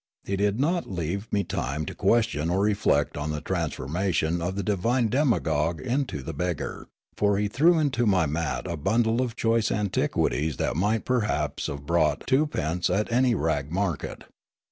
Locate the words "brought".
11.85-12.25